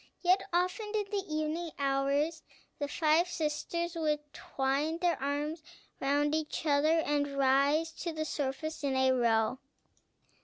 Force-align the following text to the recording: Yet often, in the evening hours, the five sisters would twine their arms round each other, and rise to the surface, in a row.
Yet 0.23 0.41
often, 0.51 0.93
in 0.95 1.11
the 1.11 1.23
evening 1.31 1.73
hours, 1.77 2.41
the 2.79 2.87
five 2.87 3.27
sisters 3.27 3.93
would 3.93 4.33
twine 4.33 4.97
their 4.97 5.21
arms 5.21 5.61
round 5.99 6.33
each 6.33 6.65
other, 6.65 7.01
and 7.01 7.37
rise 7.37 7.91
to 8.01 8.11
the 8.11 8.25
surface, 8.25 8.83
in 8.83 8.95
a 8.95 9.11
row. 9.11 9.59